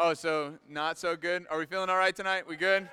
[0.00, 1.44] Oh, so not so good.
[1.50, 2.46] Are we feeling all right tonight?
[2.46, 2.88] We good?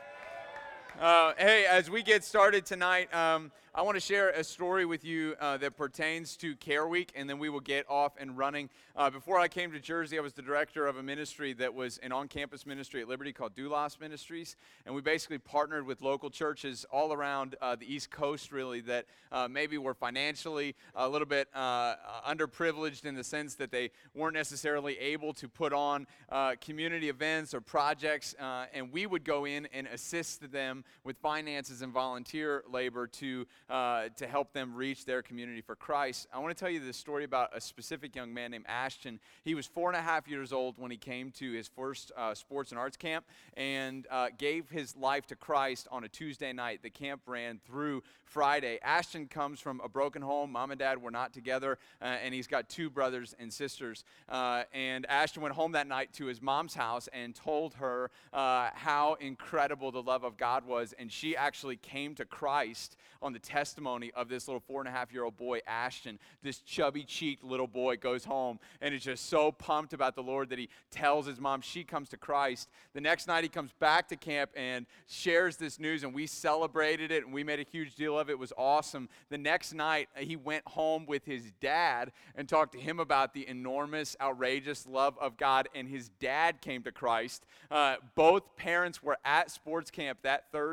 [0.99, 5.03] Uh, hey, as we get started tonight, um, I want to share a story with
[5.03, 8.69] you uh, that pertains to Care Week, and then we will get off and running.
[8.95, 11.97] Uh, before I came to Jersey, I was the director of a ministry that was
[11.97, 14.55] an on campus ministry at Liberty called Doulos Ministries.
[14.85, 19.07] And we basically partnered with local churches all around uh, the East Coast, really, that
[19.33, 24.35] uh, maybe were financially a little bit uh, underprivileged in the sense that they weren't
[24.35, 26.07] necessarily able to put on
[26.61, 28.35] community events or projects.
[28.39, 34.09] and we would go in and assist them with finances and volunteer labor to uh,
[34.15, 36.27] to help them reach their community for Christ.
[36.33, 39.19] I want to tell you this story about a specific young man named Ashton.
[39.43, 42.33] He was four and a half years old when he came to his first uh,
[42.33, 43.25] sports and arts camp
[43.55, 46.81] and uh, gave his life to Christ on a Tuesday night.
[46.83, 48.79] The camp ran through Friday.
[48.83, 50.51] Ashton comes from a broken home.
[50.51, 54.03] Mom and dad were not together, uh, and he's got two brothers and sisters.
[54.27, 58.69] Uh, and Ashton went home that night to his mom's house and told her uh,
[58.73, 60.74] how incredible the love of God was.
[60.97, 64.91] And she actually came to Christ on the testimony of this little four and a
[64.91, 66.19] half year old boy, Ashton.
[66.43, 70.49] This chubby cheeked little boy goes home and is just so pumped about the Lord
[70.49, 72.69] that he tells his mom she comes to Christ.
[72.93, 77.11] The next night he comes back to camp and shares this news, and we celebrated
[77.11, 78.33] it and we made a huge deal of it.
[78.33, 79.09] It was awesome.
[79.29, 83.33] The next night uh, he went home with his dad and talked to him about
[83.33, 87.45] the enormous, outrageous love of God, and his dad came to Christ.
[87.71, 90.64] Uh, both parents were at sports camp that Thursday,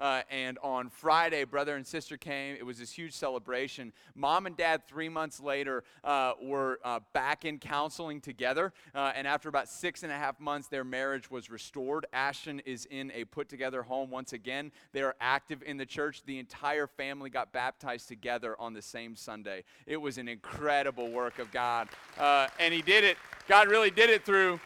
[0.00, 2.54] uh, and on Friday, brother and sister sister came.
[2.56, 3.92] It was this huge celebration.
[4.14, 8.72] Mom and dad, three months later, uh, were uh, back in counseling together.
[8.94, 12.04] Uh, and after about six and a half months, their marriage was restored.
[12.12, 14.70] Ashton is in a put together home once again.
[14.92, 16.22] They are active in the church.
[16.26, 19.64] The entire family got baptized together on the same Sunday.
[19.86, 21.88] It was an incredible work of God.
[22.18, 23.16] Uh, and He did it.
[23.48, 24.60] God really did it through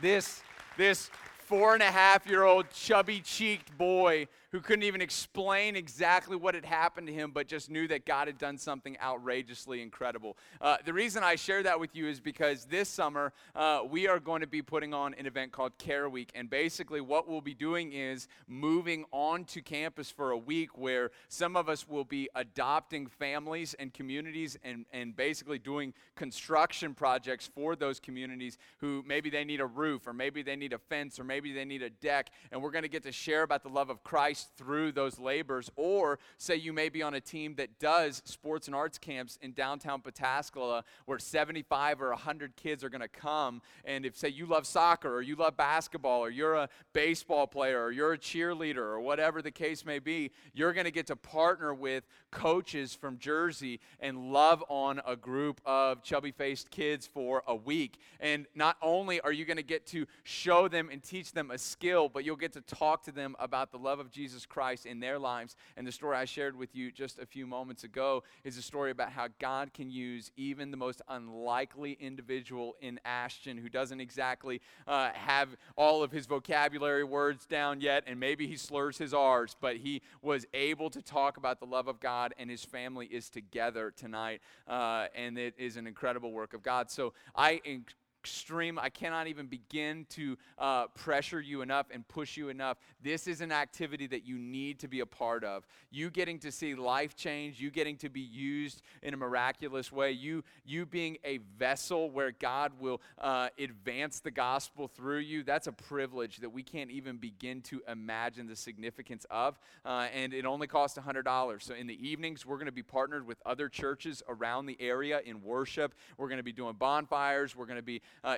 [0.00, 0.42] this,
[0.76, 1.10] this
[1.44, 6.54] four and a half year old chubby cheeked boy who couldn't even explain exactly what
[6.54, 10.36] had happened to him, but just knew that God had done something outrageously incredible.
[10.60, 14.20] Uh, the reason I share that with you is because this summer uh, we are
[14.20, 16.30] going to be putting on an event called Care Week.
[16.36, 21.56] And basically, what we'll be doing is moving onto campus for a week where some
[21.56, 27.74] of us will be adopting families and communities and, and basically doing construction projects for
[27.74, 31.24] those communities who maybe they need a roof or maybe they need a fence or
[31.24, 32.30] maybe they need a deck.
[32.52, 35.70] And we're going to get to share about the love of Christ through those labors.
[35.76, 39.52] Or say you may be on a team that does sports and arts camps in
[39.52, 43.62] downtown Pataskala where 75 or 100 kids are going to come.
[43.84, 47.82] And if, say, you love soccer or you love basketball or you're a baseball player
[47.82, 51.16] or you're a cheerleader or whatever the case may be, you're going to get to
[51.16, 57.42] partner with coaches from Jersey and love on a group of chubby faced kids for
[57.46, 57.98] a week.
[58.18, 61.58] And not only are you going to get to show them and teach them a
[61.58, 64.98] skill, but you'll get to talk to them about the love of Jesus Christ in
[64.98, 65.54] their lives.
[65.76, 68.90] And the story I shared with you just a few moments ago is a story
[68.90, 74.60] about how God can use even the most unlikely individual in Ashton who doesn't exactly
[74.88, 79.54] uh, have all of his vocabulary words down yet, and maybe he slurs his R's,
[79.60, 83.28] but he was able to talk about the love of God, and his family is
[83.28, 84.40] together tonight.
[84.66, 86.90] Uh, and it is an incredible work of God.
[86.90, 88.78] So I encourage extreme.
[88.78, 92.78] I cannot even begin to uh, pressure you enough and push you enough.
[93.02, 95.66] This is an activity that you need to be a part of.
[95.90, 100.12] You getting to see life change, you getting to be used in a miraculous way,
[100.12, 105.66] you, you being a vessel where God will uh, advance the gospel through you, that's
[105.66, 109.58] a privilege that we can't even begin to imagine the significance of.
[109.84, 111.62] Uh, and it only costs $100.
[111.62, 115.20] So in the evenings, we're going to be partnered with other churches around the area
[115.26, 115.94] in worship.
[116.16, 117.54] We're going to be doing bonfires.
[117.54, 118.36] We're going to be uh,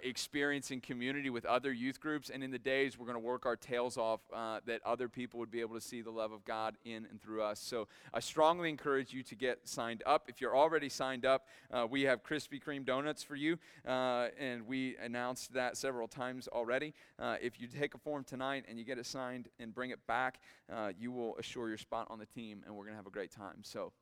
[0.83, 2.31] community with other youth groups.
[2.31, 5.41] And in the days, we're going to work our tails off uh, that other people
[5.41, 7.61] would be able to see the love of God in and through us.
[7.61, 10.25] So I strongly encourage you to get signed up.
[10.29, 13.59] If you're already signed up, uh, we have Krispy Kreme donuts for you.
[13.87, 16.95] Uh, and we announced that several times already.
[17.19, 20.07] Uh, if you take a form tonight and you get it signed and bring it
[20.07, 20.41] back,
[20.73, 23.11] uh, you will assure your spot on the team, and we're going to have a
[23.11, 23.59] great time.
[23.63, 23.93] So,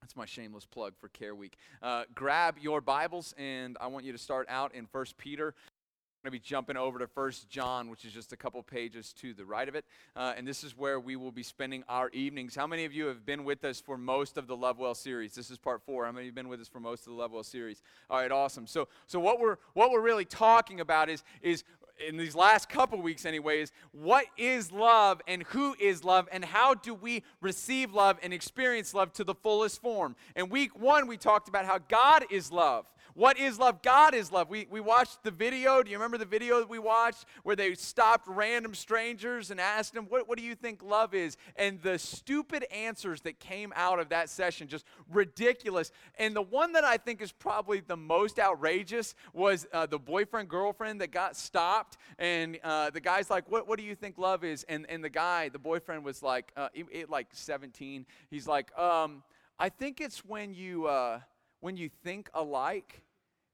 [0.00, 1.56] that's my shameless plug for Care Week.
[1.82, 5.48] Uh, grab your Bibles, and I want you to start out in First Peter.
[5.48, 9.12] I'm going to be jumping over to First John, which is just a couple pages
[9.20, 9.84] to the right of it.
[10.16, 12.56] Uh, and this is where we will be spending our evenings.
[12.56, 15.34] How many of you have been with us for most of the Love Well series?
[15.34, 16.06] This is part four.
[16.06, 17.82] How many of you have been with us for most of the Love Well series?
[18.10, 18.66] All right, awesome.
[18.66, 21.62] So, so what we're what we're really talking about is is
[22.06, 26.74] in these last couple weeks, anyways, what is love and who is love and how
[26.74, 30.16] do we receive love and experience love to the fullest form?
[30.36, 32.86] In week one, we talked about how God is love.
[33.18, 33.82] What is love?
[33.82, 34.48] God is love.
[34.48, 35.82] We, we watched the video.
[35.82, 39.92] Do you remember the video that we watched where they stopped random strangers and asked
[39.92, 41.36] them, What, what do you think love is?
[41.56, 45.90] And the stupid answers that came out of that session, just ridiculous.
[46.16, 50.48] And the one that I think is probably the most outrageous was uh, the boyfriend
[50.48, 51.96] girlfriend that got stopped.
[52.20, 54.64] And uh, the guy's like, what, what do you think love is?
[54.68, 58.06] And, and the guy, the boyfriend, was like, uh, it, it, like 17.
[58.30, 59.24] He's like, um,
[59.58, 61.18] I think it's when you, uh,
[61.58, 63.02] when you think alike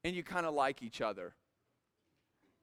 [0.05, 1.35] and you kind of like each other.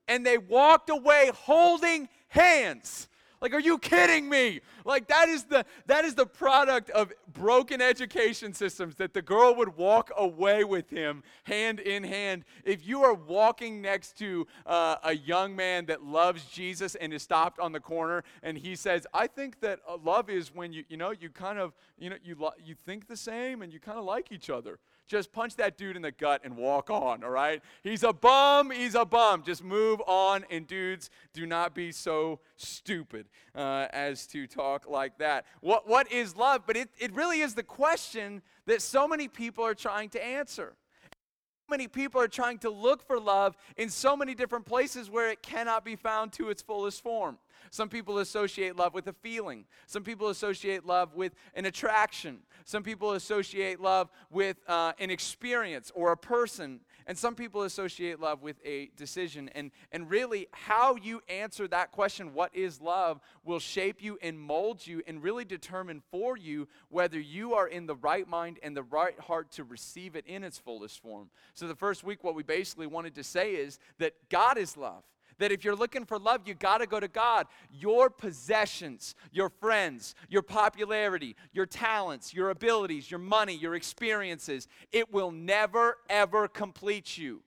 [0.08, 3.08] And they walked away holding hands.
[3.40, 4.60] Like, are you kidding me?
[4.84, 9.56] Like, that is the that is the product of broken education systems that the girl
[9.56, 12.44] would walk away with him hand in hand.
[12.64, 17.24] If you are walking next to uh, a young man that loves Jesus and is
[17.24, 20.84] stopped on the corner, and he says, "I think that uh, love is when you
[20.88, 23.80] you know you kind of you know you lo- you think the same and you
[23.80, 27.22] kind of like each other." Just punch that dude in the gut and walk on,
[27.22, 27.62] all right?
[27.82, 29.42] He's a bum, he's a bum.
[29.42, 30.44] Just move on.
[30.50, 35.44] And dudes, do not be so stupid uh, as to talk like that.
[35.60, 36.62] What, what is love?
[36.66, 40.74] But it, it really is the question that so many people are trying to answer
[41.68, 45.42] many people are trying to look for love in so many different places where it
[45.42, 47.38] cannot be found to its fullest form.
[47.70, 49.64] Some people associate love with a feeling.
[49.86, 52.40] Some people associate love with an attraction.
[52.64, 56.80] Some people associate love with uh, an experience or a person.
[57.06, 59.50] And some people associate love with a decision.
[59.54, 64.38] And, and really, how you answer that question, what is love, will shape you and
[64.38, 68.76] mold you and really determine for you whether you are in the right mind and
[68.76, 71.30] the right heart to receive it in its fullest form.
[71.54, 75.02] So, the first week, what we basically wanted to say is that God is love.
[75.38, 77.46] That if you're looking for love, you got to go to God.
[77.70, 85.12] Your possessions, your friends, your popularity, your talents, your abilities, your money, your experiences, it
[85.12, 87.42] will never, ever complete you.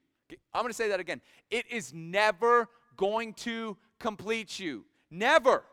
[0.52, 1.20] I'm going to say that again.
[1.50, 4.84] It is never going to complete you.
[5.10, 5.64] Never.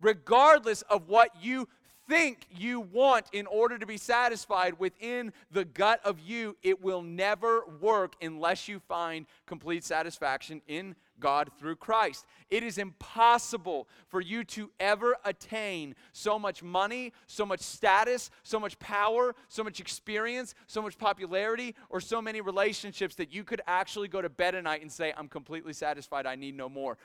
[0.00, 1.68] Regardless of what you
[2.08, 7.02] think you want in order to be satisfied within the gut of you, it will
[7.02, 12.26] never work unless you find complete satisfaction in God through Christ.
[12.50, 18.58] It is impossible for you to ever attain so much money, so much status, so
[18.58, 23.60] much power, so much experience, so much popularity, or so many relationships that you could
[23.66, 26.98] actually go to bed at night and say, I'm completely satisfied, I need no more.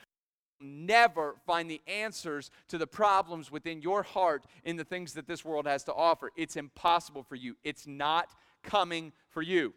[0.60, 5.44] Never find the answers to the problems within your heart in the things that this
[5.44, 6.32] world has to offer.
[6.38, 7.58] It's impossible for you.
[7.64, 8.34] It's not
[8.64, 9.74] coming for you.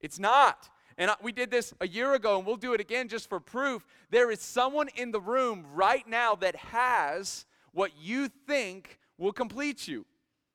[0.00, 0.68] It's not.
[0.98, 3.86] And we did this a year ago, and we'll do it again just for proof.
[4.10, 9.86] There is someone in the room right now that has what you think will complete
[9.86, 10.04] you.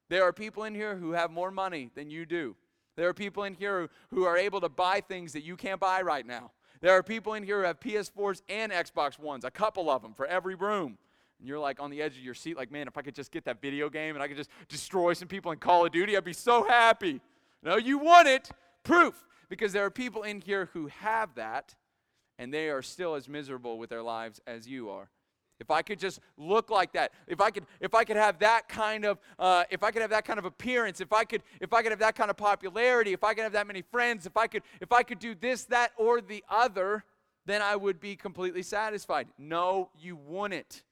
[0.10, 2.58] There are people in here who have more money than you do.
[2.98, 6.02] There are people in here who are able to buy things that you can't buy
[6.02, 6.52] right now.
[6.82, 10.14] There are people in here who have PS4s and Xbox Ones, a couple of them
[10.14, 10.98] for every room.
[11.40, 13.32] And you're like on the edge of your seat, like, man, if I could just
[13.32, 16.18] get that video game and I could just destroy some people in Call of Duty,
[16.18, 17.22] I'd be so happy.
[17.64, 18.52] No, you want it.
[18.84, 21.76] Proof because there are people in here who have that
[22.40, 25.12] and they are still as miserable with their lives as you are.
[25.60, 28.68] If i could just look like that if i could if i could have that
[28.68, 31.72] kind of uh, if i could have that kind of appearance if i could if
[31.72, 34.36] i could have that kind of popularity if i could have that many friends if
[34.36, 37.06] i could if i could do this that or the other
[37.46, 39.28] then i would be completely satisfied.
[39.38, 40.84] No you wouldn't.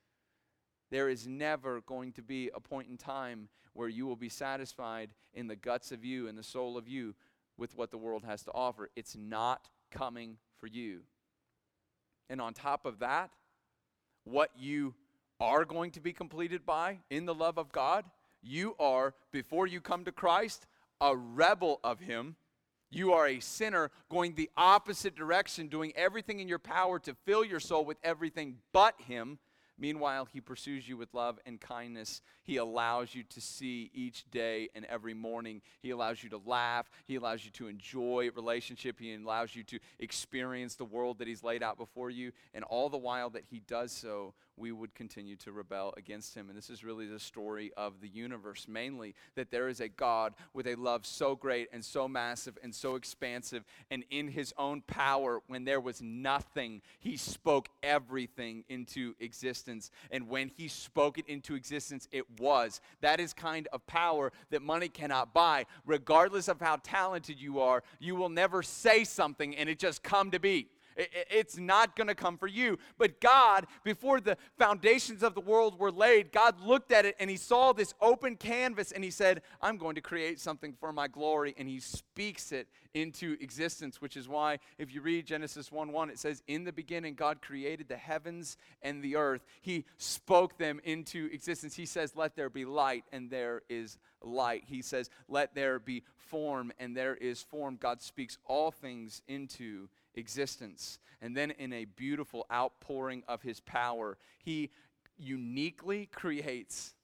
[0.92, 5.10] There is never going to be a point in time where you will be satisfied
[5.34, 7.16] in the guts of you and the soul of you
[7.62, 8.90] with what the world has to offer.
[8.96, 11.02] It's not coming for you.
[12.28, 13.30] And on top of that,
[14.24, 14.96] what you
[15.40, 18.04] are going to be completed by in the love of God,
[18.42, 20.66] you are, before you come to Christ,
[21.00, 22.36] a rebel of Him.
[22.90, 27.46] You are a sinner going the opposite direction, doing everything in your power to fill
[27.46, 29.38] your soul with everything but Him.
[29.82, 32.22] Meanwhile, he pursues you with love and kindness.
[32.44, 35.64] He allows you to see each day and every morning.
[35.82, 36.88] He allows you to laugh.
[37.08, 39.00] He allows you to enjoy relationship.
[39.00, 42.32] He allows you to experience the world that he's laid out before you.
[42.54, 46.48] And all the while that he does so, we would continue to rebel against him.
[46.48, 50.36] And this is really the story of the universe, mainly that there is a God
[50.54, 53.66] with a love so great and so massive and so expansive.
[53.90, 59.90] And in his own power, when there was nothing, he spoke everything into existence.
[60.12, 62.80] And when he spoke it into existence, it was.
[63.02, 65.66] That is kind of power that money cannot buy.
[65.88, 70.30] Regardless of how talented you are, you will never say something and it just come
[70.30, 70.68] to be.
[71.30, 72.78] It's not going to come for you.
[72.98, 77.30] But God, before the foundations of the world were laid, God looked at it and
[77.30, 81.08] he saw this open canvas and he said, I'm going to create something for my
[81.08, 81.54] glory.
[81.58, 86.10] And he speaks it into existence, which is why if you read Genesis 1 1,
[86.10, 89.46] it says, In the beginning, God created the heavens and the earth.
[89.62, 91.76] He spoke them into existence.
[91.76, 94.64] He says, Let there be light, and there is light.
[94.68, 97.78] He says, Let there be form, and there is form.
[97.80, 101.00] God speaks all things into existence.
[101.22, 104.72] And then, in a beautiful outpouring of his power, he
[105.18, 106.96] uniquely creates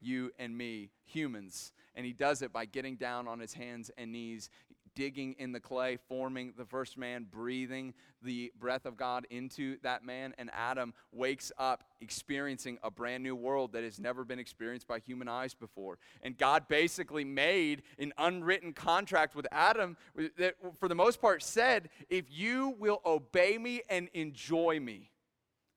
[0.00, 1.72] you and me, humans.
[1.94, 4.50] And he does it by getting down on his hands and knees
[4.96, 10.04] digging in the clay, forming the first man, breathing the breath of God into that
[10.04, 10.34] man.
[10.38, 14.98] And Adam wakes up experiencing a brand new world that has never been experienced by
[14.98, 15.98] human eyes before.
[16.22, 19.96] And God basically made an unwritten contract with Adam
[20.38, 25.12] that, for the most part, said, If you will obey me and enjoy me,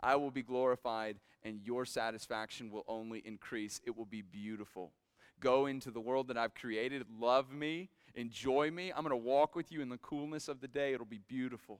[0.01, 3.81] I will be glorified and your satisfaction will only increase.
[3.85, 4.93] It will be beautiful.
[5.39, 8.91] Go into the world that I've created, love me, enjoy me.
[8.91, 10.93] I'm going to walk with you in the coolness of the day.
[10.93, 11.79] It'll be beautiful.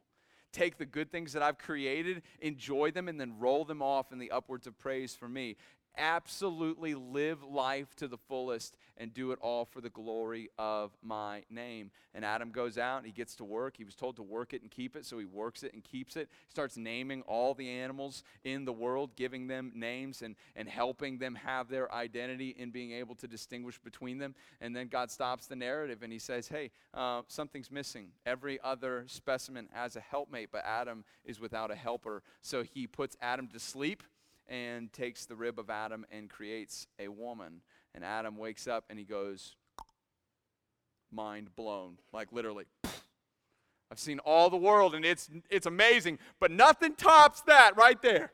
[0.52, 4.18] Take the good things that I've created, enjoy them, and then roll them off in
[4.18, 5.58] the upwards of praise for me
[6.00, 11.44] absolutely live life to the fullest and do it all for the glory of my
[11.50, 11.91] name.
[12.13, 13.75] And Adam goes out and he gets to work.
[13.77, 16.15] He was told to work it and keep it, so he works it and keeps
[16.15, 16.29] it.
[16.48, 21.18] He Starts naming all the animals in the world, giving them names and, and helping
[21.18, 24.36] them have their identity in being able to distinguish between them.
[24.62, 28.08] And then God stops the narrative and he says, Hey, uh, something's missing.
[28.25, 32.24] Every other specimen has a helpmate, but Adam is without a helper.
[32.41, 34.03] So he puts Adam to sleep
[34.50, 37.62] and takes the rib of Adam and creates a woman.
[37.96, 39.56] And Adam wakes up and he goes,
[41.12, 41.98] mind blown.
[42.12, 42.65] Like literally.
[43.91, 48.32] I've seen all the world and it's, it's amazing, but nothing tops that right there.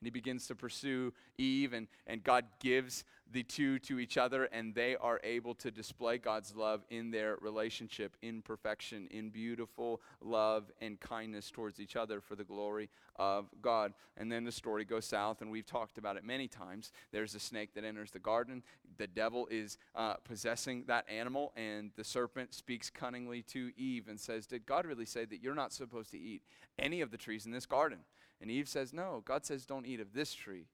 [0.00, 4.44] And he begins to pursue Eve, and, and God gives the two to each other,
[4.44, 10.00] and they are able to display God's love in their relationship, in perfection, in beautiful
[10.20, 13.94] love and kindness towards each other for the glory of God.
[14.16, 16.92] And then the story goes south, and we've talked about it many times.
[17.10, 18.62] There's a snake that enters the garden.
[18.98, 24.20] The devil is uh, possessing that animal, and the serpent speaks cunningly to Eve and
[24.20, 26.42] says, Did God really say that you're not supposed to eat
[26.78, 28.00] any of the trees in this garden?
[28.40, 30.66] And Eve says, No, God says, Don't eat of this tree.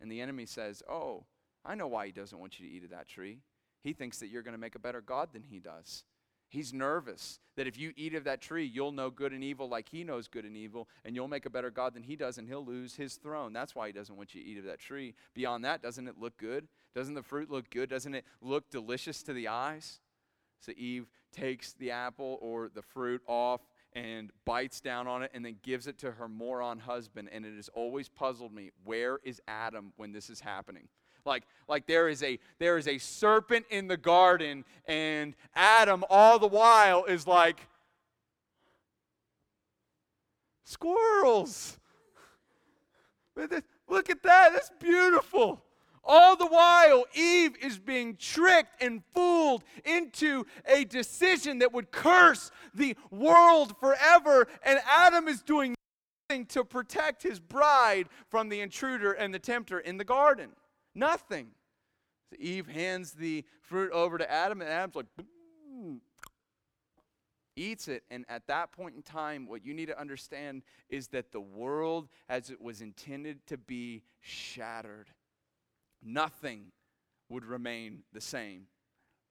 [0.00, 1.24] And the enemy says, Oh,
[1.64, 3.38] I know why he doesn't want you to eat of that tree.
[3.82, 6.04] He thinks that you're going to make a better God than he does.
[6.48, 9.88] He's nervous that if you eat of that tree, you'll know good and evil like
[9.88, 12.46] he knows good and evil, and you'll make a better God than he does, and
[12.46, 13.52] he'll lose his throne.
[13.52, 15.14] That's why he doesn't want you to eat of that tree.
[15.34, 16.68] Beyond that, doesn't it look good?
[16.94, 17.88] Doesn't the fruit look good?
[17.90, 20.00] Doesn't it look delicious to the eyes?
[20.60, 23.60] So Eve takes the apple or the fruit off
[23.92, 27.28] and bites down on it and then gives it to her moron husband.
[27.32, 30.88] And it has always puzzled me where is Adam when this is happening?
[31.26, 36.38] Like like there is a there is a serpent in the garden and adam all
[36.38, 37.66] the while is like
[40.64, 41.78] squirrels
[43.36, 45.62] look at that that's beautiful
[46.06, 52.50] all the while, Eve is being tricked and fooled into a decision that would curse
[52.74, 55.74] the world forever, and Adam is doing
[56.28, 60.50] nothing to protect his bride from the intruder and the tempter in the garden.
[60.94, 61.48] Nothing.
[62.30, 65.06] So Eve hands the fruit over to Adam, and Adam's like,
[67.56, 68.04] eats it.
[68.10, 72.08] And at that point in time, what you need to understand is that the world,
[72.28, 75.08] as it was intended to be, shattered.
[76.02, 76.72] Nothing
[77.28, 78.66] would remain the same.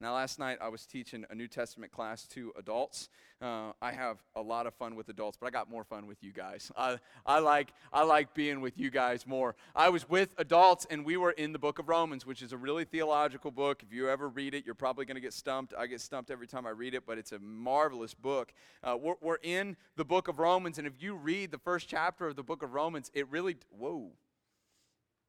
[0.02, 3.08] Now, last night I was teaching a New Testament class to adults.
[3.42, 6.22] Uh, I have a lot of fun with adults, but I got more fun with
[6.22, 6.72] you guys.
[6.76, 9.56] I, I, like, I like being with you guys more.
[9.74, 12.58] I was with adults, and we were in the book of Romans, which is a
[12.58, 13.82] really theological book.
[13.82, 15.74] If you ever read it, you're probably going to get stumped.
[15.78, 18.54] I get stumped every time I read it, but it's a marvelous book.
[18.84, 22.28] Uh, we're, we're in the book of Romans, and if you read the first chapter
[22.28, 24.12] of the book of Romans, it really, whoa,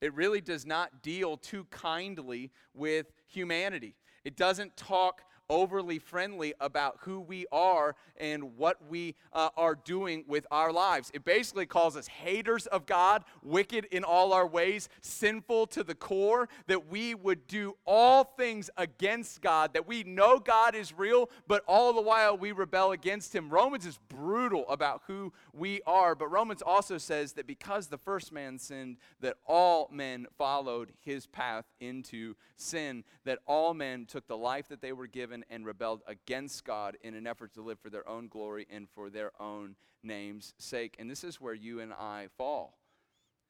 [0.01, 3.95] it really does not deal too kindly with humanity.
[4.25, 10.25] It doesn't talk overly friendly about who we are and what we uh, are doing
[10.27, 11.11] with our lives.
[11.15, 15.95] It basically calls us haters of God, wicked in all our ways, sinful to the
[15.95, 21.31] core, that we would do all things against God, that we know God is real,
[21.47, 23.51] but all the while we rebel against Him.
[23.51, 28.33] Romans is brutal about who we are, but Romans also says that because the first
[28.33, 34.37] man sinned, that all men followed his path into sin, that all men took the
[34.37, 37.91] life that they were given and rebelled against God in an effort to live for
[37.91, 40.95] their own glory and for their own name's sake.
[40.99, 42.79] And this is where you and I fall.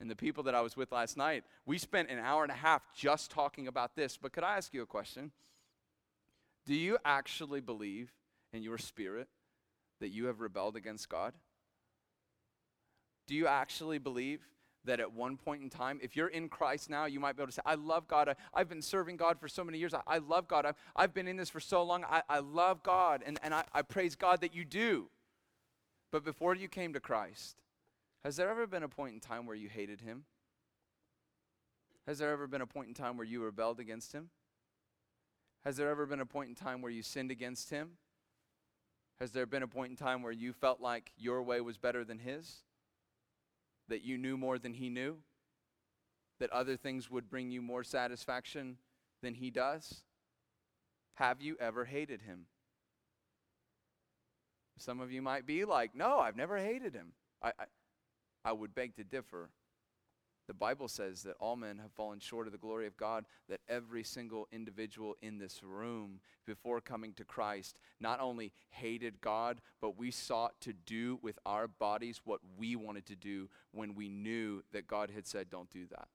[0.00, 2.56] And the people that I was with last night, we spent an hour and a
[2.56, 4.16] half just talking about this.
[4.16, 5.32] But could I ask you a question?
[6.66, 8.12] Do you actually believe
[8.52, 9.28] in your spirit
[10.00, 11.34] that you have rebelled against God?
[13.26, 14.40] Do you actually believe
[14.84, 17.50] that at one point in time, if you're in Christ now, you might be able
[17.50, 18.34] to say, I love God.
[18.54, 19.94] I, have been serving God for so many years.
[19.94, 20.66] I, I love God.
[20.66, 22.04] I've, I've been in this for so long.
[22.04, 23.22] I, I love God.
[23.24, 25.08] And, and I, I praise God that you do.
[26.10, 27.56] But before you came to Christ,
[28.22, 30.24] has there ever been a point in time where you hated Him?
[32.06, 34.30] Has there ever been a point in time where you rebelled against Him?
[35.64, 37.92] Has there ever been a point in time where you sinned against Him?
[39.18, 42.04] Has there been a point in time where you felt like your way was better
[42.04, 42.62] than His?
[43.88, 45.18] That you knew more than he knew,
[46.40, 48.78] that other things would bring you more satisfaction
[49.22, 50.02] than he does?
[51.14, 52.46] Have you ever hated him?
[54.78, 57.12] Some of you might be like, no, I've never hated him.
[57.40, 57.64] I, I,
[58.44, 59.50] I would beg to differ.
[60.46, 63.60] The Bible says that all men have fallen short of the glory of God, that
[63.68, 69.98] every single individual in this room before coming to Christ not only hated God, but
[69.98, 74.62] we sought to do with our bodies what we wanted to do when we knew
[74.72, 76.08] that God had said, don't do that.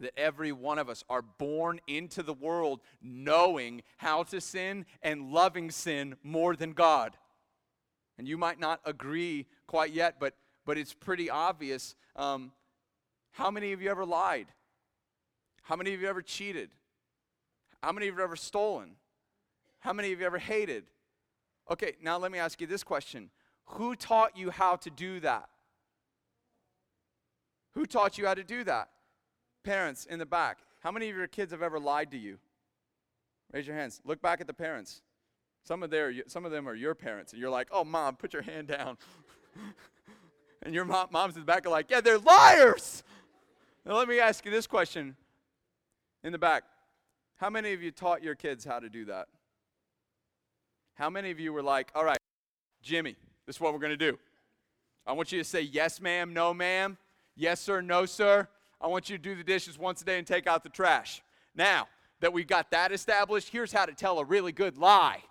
[0.00, 5.30] That every one of us are born into the world knowing how to sin and
[5.30, 7.16] loving sin more than God.
[8.18, 10.34] And you might not agree quite yet, but
[10.70, 11.96] but it's pretty obvious.
[12.14, 12.52] Um,
[13.32, 14.46] how many of you ever lied?
[15.62, 16.70] How many of you ever cheated?
[17.82, 18.90] How many of you ever stolen?
[19.80, 20.84] How many of you ever hated?
[21.72, 23.30] Okay, now let me ask you this question
[23.64, 25.48] Who taught you how to do that?
[27.72, 28.90] Who taught you how to do that?
[29.64, 30.58] Parents in the back.
[30.84, 32.38] How many of your kids have ever lied to you?
[33.52, 34.00] Raise your hands.
[34.04, 35.02] Look back at the parents.
[35.64, 38.32] Some of, their, some of them are your parents, and you're like, oh, mom, put
[38.32, 38.98] your hand down.
[40.62, 43.02] And your mom, mom's in the back are like, yeah, they're liars.
[43.84, 45.16] Now let me ask you this question
[46.22, 46.64] in the back.
[47.36, 49.28] How many of you taught your kids how to do that?
[50.94, 52.18] How many of you were like, all right,
[52.82, 54.18] Jimmy, this is what we're going to do.
[55.06, 56.98] I want you to say yes, ma'am, no, ma'am,
[57.34, 58.46] yes, sir, no, sir.
[58.80, 61.22] I want you to do the dishes once a day and take out the trash.
[61.54, 61.88] Now
[62.20, 65.22] that we've got that established, here's how to tell a really good lie.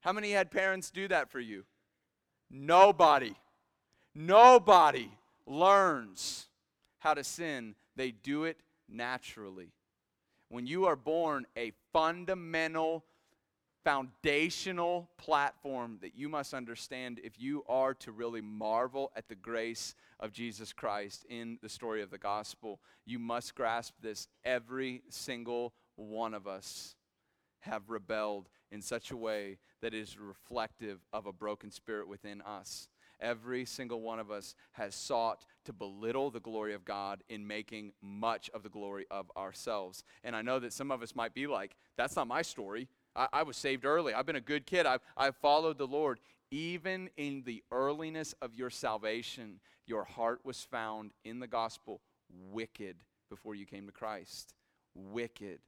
[0.00, 1.64] How many had parents do that for you?
[2.50, 3.34] Nobody.
[4.14, 5.10] Nobody
[5.46, 6.46] learns
[6.98, 9.72] how to sin, they do it naturally.
[10.48, 13.04] When you are born, a fundamental,
[13.82, 19.94] foundational platform that you must understand if you are to really marvel at the grace
[20.20, 24.28] of Jesus Christ in the story of the gospel, you must grasp this.
[24.44, 26.94] Every single one of us
[27.60, 32.88] have rebelled in such a way that is reflective of a broken spirit within us.
[33.20, 37.92] Every single one of us has sought to belittle the glory of God in making
[38.02, 40.04] much of the glory of ourselves.
[40.22, 42.88] And I know that some of us might be like, that's not my story.
[43.16, 44.14] I, I was saved early.
[44.14, 44.86] I've been a good kid.
[44.86, 46.20] I've, I've followed the Lord.
[46.50, 52.00] Even in the earliness of your salvation, your heart was found in the gospel
[52.50, 52.96] wicked
[53.30, 54.54] before you came to Christ.
[54.94, 55.60] Wicked.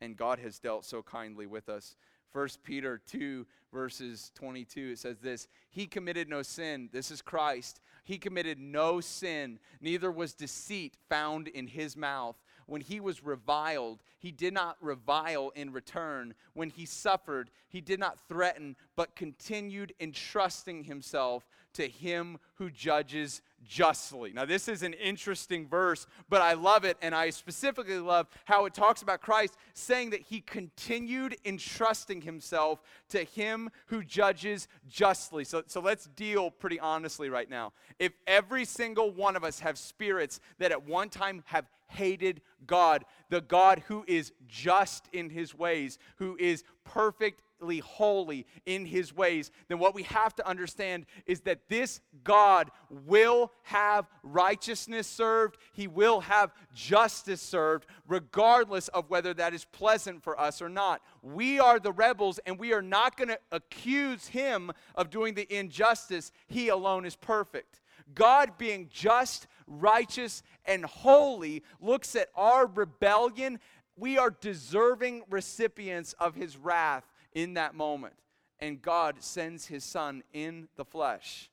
[0.00, 1.96] And God has dealt so kindly with us
[2.32, 6.88] 1 Peter 2, verses 22, it says this He committed no sin.
[6.92, 7.80] This is Christ.
[8.04, 12.36] He committed no sin, neither was deceit found in his mouth.
[12.66, 16.34] When he was reviled, he did not revile in return.
[16.54, 23.42] When he suffered, he did not threaten, but continued entrusting himself to him who judges
[23.66, 24.32] justly.
[24.32, 28.66] Now, this is an interesting verse, but I love it, and I specifically love how
[28.66, 35.44] it talks about Christ saying that he continued entrusting himself to him who judges justly.
[35.44, 37.72] So, so let's deal pretty honestly right now.
[37.98, 43.04] If every single one of us have spirits that at one time have hated God,
[43.28, 47.42] the God who is just in his ways, who is perfect
[47.78, 53.52] holy in his ways, then what we have to understand is that this God will
[53.62, 60.38] have righteousness served, he will have justice served, regardless of whether that is pleasant for
[60.40, 61.02] us or not.
[61.22, 65.52] We are the rebels, and we are not going to accuse him of doing the
[65.54, 66.32] injustice.
[66.48, 67.80] He alone is perfect.
[68.14, 73.58] God, being just, righteous, and holy, looks at our rebellion.
[73.96, 78.14] We are deserving recipients of his wrath in that moment.
[78.60, 81.50] And God sends his son in the flesh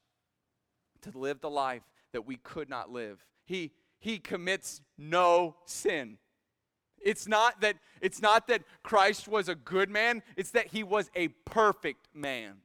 [1.01, 3.25] to live the life that we could not live.
[3.45, 6.17] He, he commits no sin.
[7.01, 11.09] It's not that it's not that Christ was a good man, it's that he was
[11.15, 12.57] a perfect man.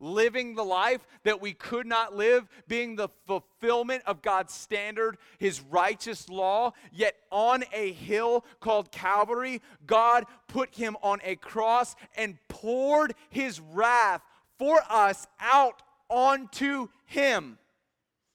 [0.00, 5.60] Living the life that we could not live, being the fulfillment of God's standard, his
[5.60, 12.38] righteous law, yet on a hill called Calvary, God put him on a cross and
[12.48, 14.22] poured his wrath
[14.58, 17.58] for us out onto him.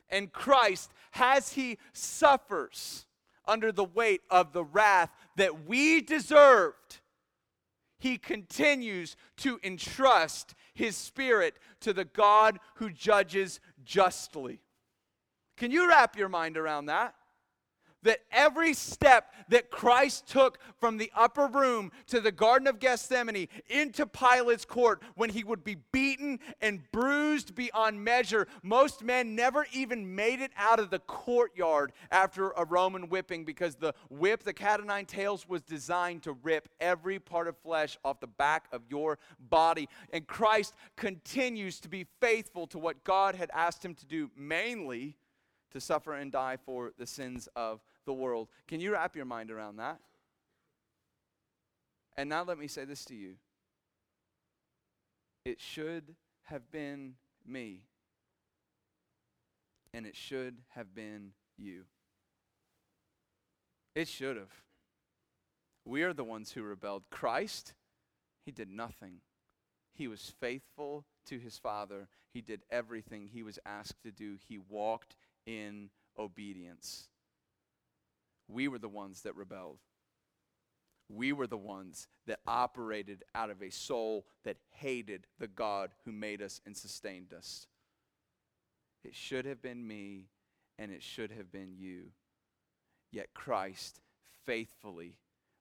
[0.10, 3.06] And Christ, as he suffers
[3.46, 7.00] under the weight of the wrath that we deserved,
[8.00, 14.62] he continues to entrust his spirit to the God who judges justly.
[15.58, 17.16] Can you wrap your mind around that?
[18.04, 23.48] That every step that Christ took from the upper room to the Garden of Gethsemane
[23.68, 29.66] into Pilate's court when he would be beaten and bruised beyond measure, most men never
[29.74, 34.54] even made it out of the courtyard after a Roman whipping because the whip, the
[34.54, 38.66] cat o' nine tails, was designed to rip every part of flesh off the back
[38.72, 39.90] of your body.
[40.12, 45.16] And Christ continues to be faithful to what God had asked him to do, mainly
[45.72, 48.50] to suffer and die for the sins of the world.
[48.68, 50.00] Can you wrap your mind around that?
[52.16, 53.36] And now let me say this to you
[55.46, 57.82] it should have been me,
[59.94, 61.84] and it should have been you.
[63.96, 64.52] It should have.
[65.86, 67.04] We are the ones who rebelled.
[67.12, 67.74] Christ,
[68.46, 69.18] he did nothing.
[69.94, 72.08] He was faithful to his Father.
[72.34, 74.38] He did everything he was asked to do.
[74.48, 77.10] He walked in obedience.
[78.48, 79.80] We were the ones that rebelled.
[81.10, 86.12] We were the ones that operated out of a soul that hated the God who
[86.12, 87.68] made us and sustained us.
[89.04, 90.30] It should have been me
[90.80, 92.12] and it should have been you.
[93.12, 94.00] Yet Christ
[94.46, 95.18] faithfully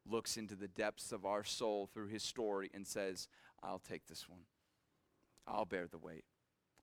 [0.08, 3.28] looks into the depths of our soul through his story and says,
[3.62, 4.42] I'll take this one.
[5.46, 6.24] I'll bear the weight.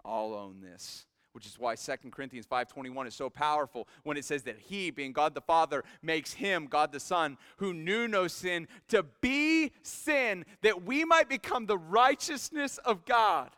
[0.05, 4.43] I'll own this which is why 2 Corinthians 5:21 is so powerful when it says
[4.43, 8.67] that he being God the Father makes him God the Son who knew no sin
[8.89, 13.49] to be sin that we might become the righteousness of God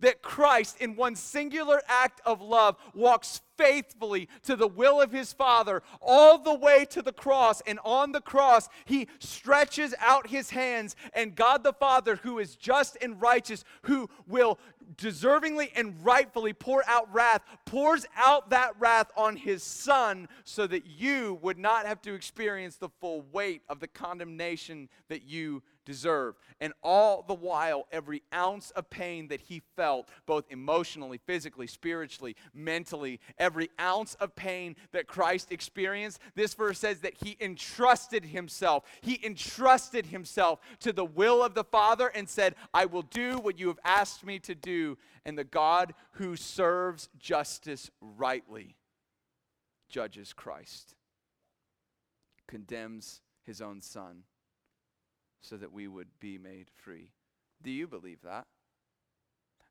[0.00, 5.32] that Christ, in one singular act of love, walks faithfully to the will of his
[5.32, 7.60] Father all the way to the cross.
[7.66, 12.56] And on the cross, he stretches out his hands, and God the Father, who is
[12.56, 14.58] just and righteous, who will
[14.96, 20.86] deservingly and rightfully pour out wrath, pours out that wrath on his Son so that
[20.86, 26.34] you would not have to experience the full weight of the condemnation that you deserve.
[26.60, 32.36] And all the while, every ounce of pain that he felt, both emotionally, physically, spiritually,
[32.52, 38.84] mentally, every ounce of pain that Christ experienced, this verse says that he entrusted himself.
[39.00, 43.58] He entrusted himself to the will of the Father and said, I will do what
[43.58, 44.98] you have asked me to do.
[45.24, 48.76] And the God who serves justice rightly
[49.88, 50.94] judges Christ,
[52.48, 54.24] condemns his own son
[55.44, 57.10] so that we would be made free.
[57.62, 58.46] Do you believe that?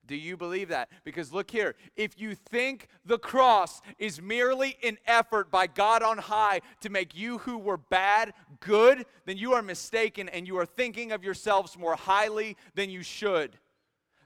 [0.05, 0.89] Do you believe that?
[1.05, 6.17] Because look here, if you think the cross is merely an effort by God on
[6.17, 10.65] high to make you who were bad good, then you are mistaken and you are
[10.65, 13.57] thinking of yourselves more highly than you should.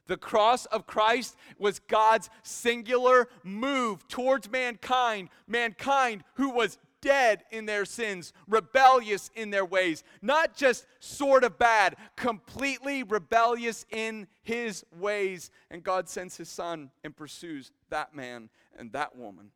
[0.07, 7.65] The cross of Christ was God's singular move towards mankind, mankind who was dead in
[7.65, 14.85] their sins, rebellious in their ways, not just sort of bad, completely rebellious in his
[14.99, 15.51] ways.
[15.69, 19.51] And God sends his son and pursues that man and that woman.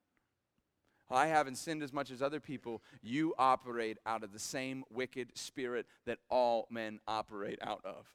[1.09, 2.81] I haven't sinned as much as other people.
[3.01, 8.07] You operate out of the same wicked spirit that all men operate out of.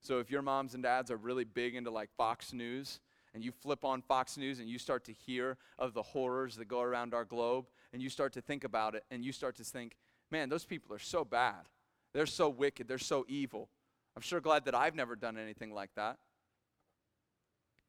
[0.00, 3.00] So if your moms and dads are really big into like Fox News,
[3.34, 6.68] and you flip on Fox News and you start to hear of the horrors that
[6.68, 9.64] go around our globe, and you start to think about it and you start to
[9.64, 9.96] think,
[10.30, 11.68] man, those people are so bad.
[12.12, 12.88] They're so wicked.
[12.88, 13.68] They're so evil.
[14.14, 16.18] I'm sure glad that I've never done anything like that.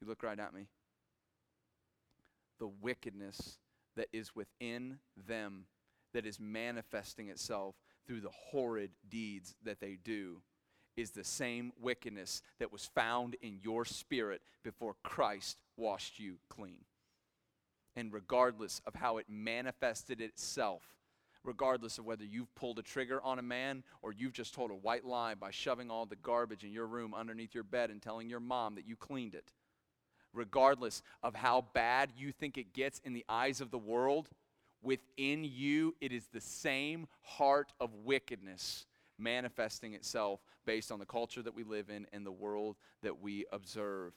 [0.00, 0.66] You look right at me.
[2.58, 3.58] The wickedness
[3.96, 5.64] that is within them,
[6.12, 7.74] that is manifesting itself
[8.06, 10.42] through the horrid deeds that they do,
[10.96, 16.84] is the same wickedness that was found in your spirit before Christ washed you clean
[17.98, 20.82] and regardless of how it manifested itself,
[21.42, 24.74] regardless of whether you've pulled a trigger on a man or you've just told a
[24.74, 28.30] white lie by shoving all the garbage in your room underneath your bed and telling
[28.30, 29.52] your mom that you cleaned it,
[30.32, 34.28] regardless of how bad you think it gets in the eyes of the world,
[34.80, 38.86] within you, it is the same heart of wickedness
[39.18, 43.44] manifesting itself based on the culture that we live in and the world that we
[43.50, 44.12] observe.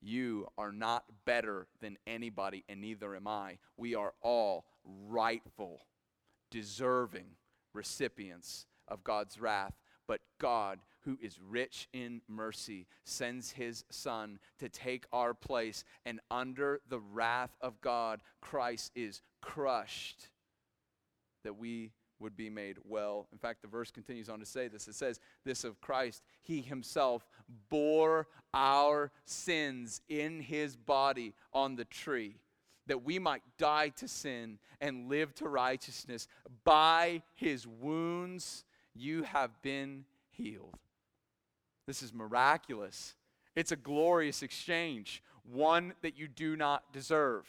[0.00, 3.58] You are not better than anybody, and neither am I.
[3.76, 5.80] We are all rightful,
[6.50, 7.26] deserving
[7.74, 9.74] recipients of God's wrath.
[10.06, 15.84] But God, who is rich in mercy, sends his Son to take our place.
[16.04, 20.28] And under the wrath of God, Christ is crushed
[21.44, 23.26] that we would be made well.
[23.32, 24.88] In fact, the verse continues on to say this.
[24.88, 27.26] It says, This of Christ, he himself
[27.68, 32.36] bore our sins in his body on the tree,
[32.86, 36.26] that we might die to sin and live to righteousness.
[36.64, 40.78] By his wounds you have been healed.
[41.86, 43.14] This is miraculous.
[43.56, 47.46] It's a glorious exchange, one that you do not deserve.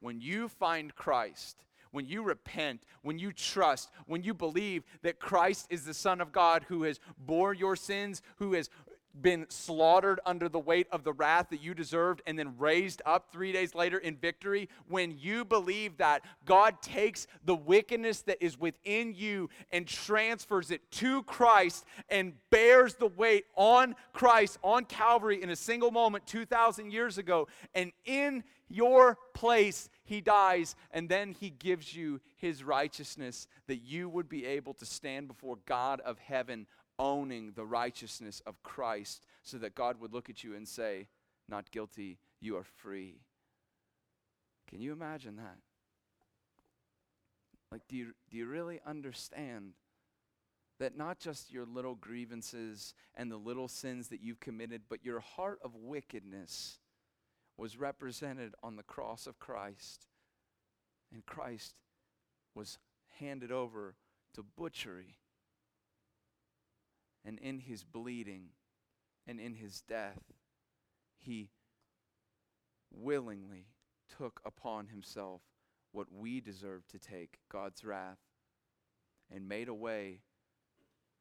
[0.00, 5.66] When you find Christ, when you repent, when you trust, when you believe that Christ
[5.70, 8.70] is the Son of God who has bore your sins, who has
[9.20, 13.30] been slaughtered under the weight of the wrath that you deserved and then raised up
[13.32, 18.58] three days later in victory, when you believe that, God takes the wickedness that is
[18.58, 25.42] within you and transfers it to Christ and bears the weight on Christ on Calvary
[25.42, 27.48] in a single moment 2,000 years ago.
[27.74, 34.08] And in your place, he dies, and then he gives you his righteousness that you
[34.08, 36.66] would be able to stand before God of heaven
[36.98, 41.08] owning the righteousness of Christ so that God would look at you and say,
[41.48, 43.20] Not guilty, you are free.
[44.68, 45.58] Can you imagine that?
[47.70, 49.72] Like, do you, do you really understand
[50.78, 55.20] that not just your little grievances and the little sins that you've committed, but your
[55.20, 56.78] heart of wickedness
[57.56, 60.06] was represented on the cross of Christ?
[61.12, 61.74] And Christ
[62.54, 62.78] was
[63.18, 63.96] handed over
[64.34, 65.18] to butchery
[67.24, 68.50] and in his bleeding
[69.26, 70.20] and in his death,
[71.18, 71.50] he
[72.90, 73.66] willingly
[74.16, 75.42] took upon himself
[75.92, 78.18] what we deserve to take God's wrath
[79.30, 80.20] and made a way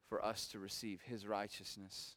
[0.08, 2.16] for us to receive his righteousness.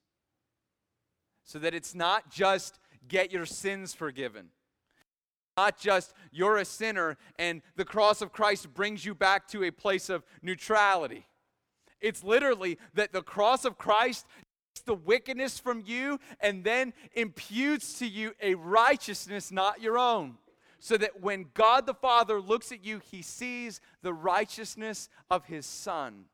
[1.44, 4.50] So that it's not just get your sins forgiven.
[5.56, 9.70] Not just you're a sinner and the cross of Christ brings you back to a
[9.70, 11.26] place of neutrality.
[12.00, 14.26] It's literally that the cross of Christ
[14.74, 20.38] takes the wickedness from you and then imputes to you a righteousness not your own.
[20.82, 25.66] So that when God the Father looks at you, he sees the righteousness of his
[25.66, 26.24] Son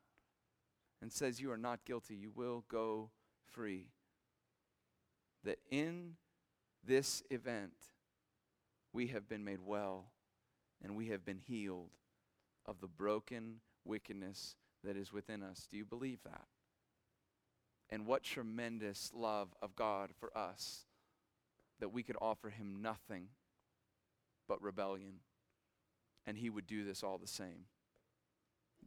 [1.01, 2.15] and says, You are not guilty.
[2.15, 3.09] You will go
[3.51, 3.87] free.
[5.43, 6.13] That in
[6.85, 7.73] this event,
[8.93, 10.05] we have been made well
[10.81, 11.91] and we have been healed
[12.65, 14.55] of the broken wickedness
[14.87, 15.67] that is within us.
[15.69, 16.45] Do you believe that?
[17.89, 20.85] And what tremendous love of God for us
[21.79, 23.27] that we could offer him nothing
[24.47, 25.15] but rebellion.
[26.25, 27.65] And he would do this all the same.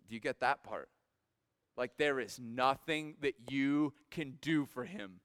[0.09, 0.89] Do you get that part?
[1.77, 5.21] Like there is nothing that you can do for him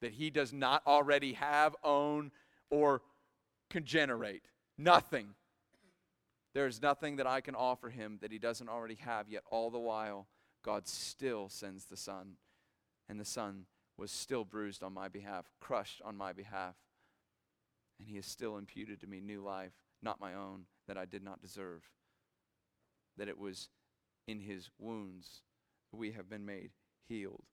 [0.00, 2.30] that he does not already have, own,
[2.70, 3.02] or
[3.70, 4.42] can generate.
[4.76, 5.28] Nothing.
[6.56, 9.68] There is nothing that I can offer him that he doesn't already have, yet all
[9.68, 10.26] the while,
[10.62, 12.38] God still sends the Son.
[13.10, 13.66] And the Son
[13.98, 16.74] was still bruised on my behalf, crushed on my behalf.
[17.98, 21.22] And he has still imputed to me new life, not my own, that I did
[21.22, 21.82] not deserve.
[23.18, 23.68] That it was
[24.26, 25.42] in his wounds
[25.92, 26.70] we have been made
[27.06, 27.44] healed.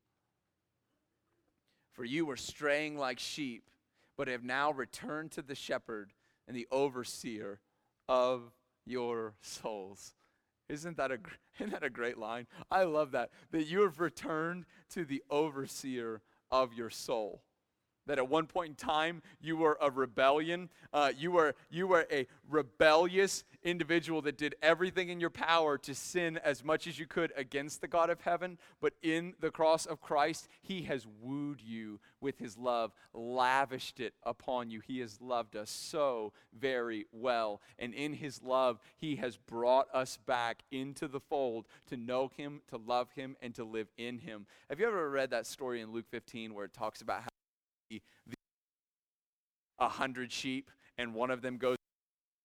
[1.91, 3.69] For you were straying like sheep,
[4.15, 6.13] but have now returned to the shepherd
[6.47, 7.59] and the overseer
[8.07, 8.53] of
[8.85, 10.13] your souls.
[10.69, 11.19] Isn't that a
[11.59, 12.47] isn't that a great line?
[12.71, 17.43] I love that that you have returned to the overseer of your soul
[18.07, 20.69] that at one point in time you were a rebellion.
[20.91, 25.95] Uh, you were you were a rebellious individual that did everything in your power to
[25.95, 28.57] sin as much as you could against the god of heaven.
[28.81, 34.13] But in the cross of christ he has wooed you with his love lavished it
[34.23, 34.81] upon you.
[34.85, 37.61] He has loved us so very well.
[37.79, 42.61] And in his love he has brought us back into the fold to know him
[42.69, 44.45] to love him and to live in him.
[44.69, 47.29] Have you ever read that story in luke 15 where it talks about how
[49.79, 51.77] a hundred sheep and one of them goes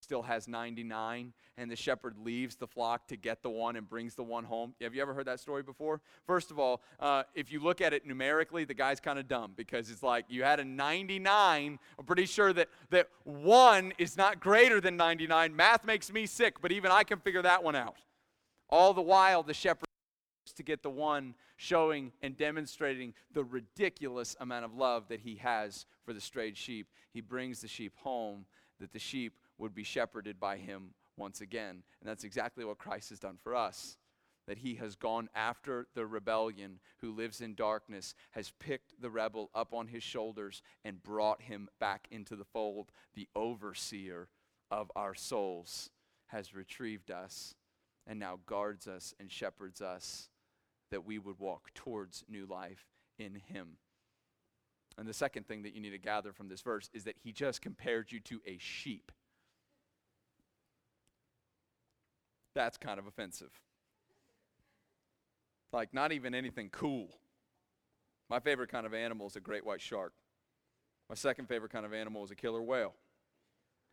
[0.08, 4.14] still has 99 and the shepherd leaves the flock to get the one and brings
[4.14, 4.74] the one home.
[4.80, 6.00] Have you ever heard that story before?
[6.26, 9.52] First of all, uh, if you look at it numerically, the guy's kind of dumb
[9.54, 11.78] because it's like you had a 99.
[11.98, 15.54] I'm pretty sure that, that one is not greater than 99.
[15.54, 17.96] Math makes me sick, but even I can figure that one out.
[18.70, 19.87] All the while, the shepherd
[20.58, 25.86] to get the one showing and demonstrating the ridiculous amount of love that he has
[26.04, 26.88] for the strayed sheep.
[27.12, 28.44] He brings the sheep home
[28.80, 31.82] that the sheep would be shepherded by him once again.
[32.00, 33.96] And that's exactly what Christ has done for us.
[34.48, 39.50] That he has gone after the rebellion who lives in darkness, has picked the rebel
[39.54, 42.90] up on his shoulders and brought him back into the fold.
[43.14, 44.28] The overseer
[44.70, 45.90] of our souls
[46.28, 47.54] has retrieved us
[48.06, 50.30] and now guards us and shepherds us
[50.90, 52.86] that we would walk towards new life
[53.18, 53.76] in him.
[54.96, 57.32] And the second thing that you need to gather from this verse is that he
[57.32, 59.12] just compared you to a sheep.
[62.54, 63.60] That's kind of offensive.
[65.72, 67.08] Like, not even anything cool.
[68.28, 70.12] My favorite kind of animal is a great white shark.
[71.08, 72.94] My second favorite kind of animal is a killer whale.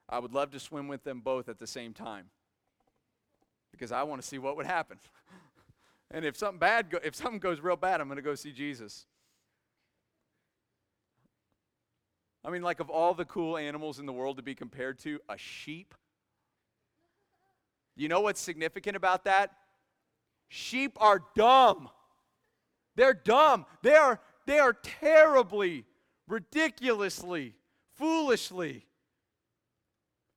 [0.09, 2.29] I would love to swim with them both at the same time
[3.71, 4.97] because I want to see what would happen.
[6.11, 8.51] and if something bad, go, if something goes real bad, I'm going to go see
[8.51, 9.05] Jesus.
[12.43, 15.19] I mean, like of all the cool animals in the world to be compared to,
[15.27, 15.95] a sheep.
[17.95, 19.51] You know what's significant about that?
[20.47, 21.89] Sheep are dumb.
[22.95, 23.65] They're dumb.
[23.81, 25.85] They are, they are terribly,
[26.27, 27.55] ridiculously,
[27.95, 28.85] foolishly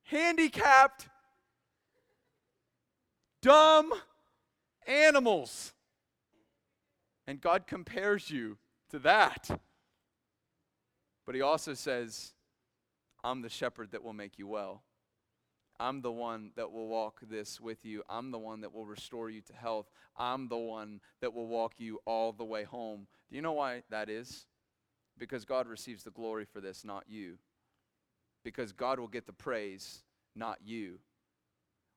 [0.08, 1.08] handicapped
[3.42, 3.92] dumb
[4.88, 5.72] animals.
[7.26, 8.56] And God compares you
[8.90, 9.48] to that.
[11.26, 12.32] But He also says,
[13.22, 14.82] I'm the shepherd that will make you well.
[15.78, 18.02] I'm the one that will walk this with you.
[18.08, 19.86] I'm the one that will restore you to health.
[20.16, 23.06] I'm the one that will walk you all the way home.
[23.30, 24.46] Do you know why that is?
[25.18, 27.38] Because God receives the glory for this, not you.
[28.42, 30.02] Because God will get the praise,
[30.34, 30.98] not you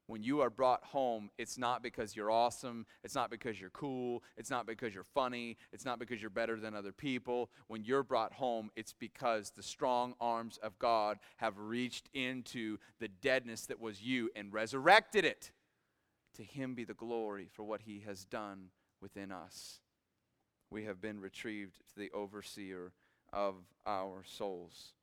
[0.07, 2.85] when you are brought home, it's not because you're awesome.
[3.03, 4.23] It's not because you're cool.
[4.35, 5.57] It's not because you're funny.
[5.71, 7.49] It's not because you're better than other people.
[7.67, 13.07] When you're brought home, it's because the strong arms of God have reached into the
[13.07, 15.51] deadness that was you and resurrected it.
[16.35, 18.69] To Him be the glory for what He has done
[19.01, 19.79] within us.
[20.69, 22.93] We have been retrieved to the overseer
[23.33, 24.93] of our souls.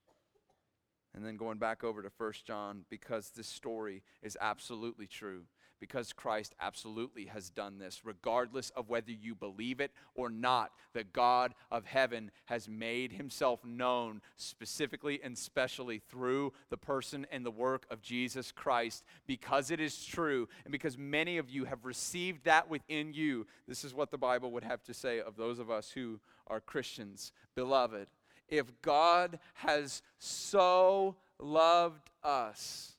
[1.19, 5.47] And then going back over to 1 John, because this story is absolutely true,
[5.81, 11.03] because Christ absolutely has done this, regardless of whether you believe it or not, the
[11.03, 17.51] God of heaven has made himself known specifically and specially through the person and the
[17.51, 19.03] work of Jesus Christ.
[19.27, 23.83] Because it is true, and because many of you have received that within you, this
[23.83, 27.33] is what the Bible would have to say of those of us who are Christians.
[27.57, 28.07] Beloved,
[28.49, 32.93] if God has so loved us,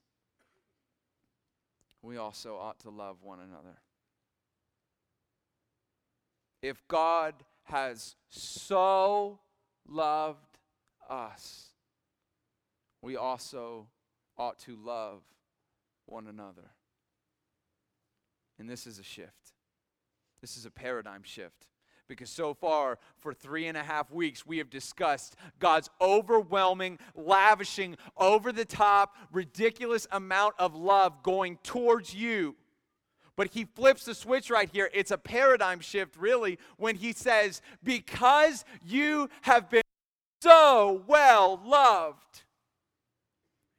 [2.01, 3.77] we also ought to love one another.
[6.61, 7.33] If God
[7.63, 9.39] has so
[9.87, 10.57] loved
[11.09, 11.69] us,
[13.01, 13.87] we also
[14.37, 15.21] ought to love
[16.05, 16.71] one another.
[18.57, 19.53] And this is a shift.
[20.41, 21.67] This is a paradigm shift
[22.09, 27.95] because so far, for three and a half weeks, we have discussed God's overwhelming, lavishing,
[28.17, 32.55] over the top, ridiculous amount of love going towards you.
[33.37, 34.89] But he flips the switch right here.
[34.93, 39.83] It's a paradigm shift, really, when he says, Because you have been
[40.41, 42.43] so well loved,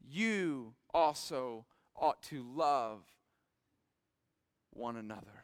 [0.08, 3.02] you also ought to love
[4.72, 5.39] one another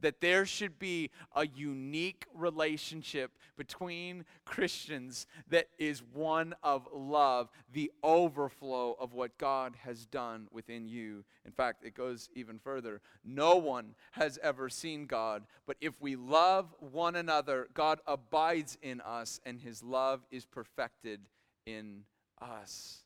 [0.00, 7.90] that there should be a unique relationship between Christians that is one of love, the
[8.02, 11.24] overflow of what God has done within you.
[11.44, 13.00] In fact, it goes even further.
[13.24, 19.00] No one has ever seen God, but if we love one another, God abides in
[19.00, 21.20] us and his love is perfected
[21.66, 22.04] in
[22.40, 23.02] us.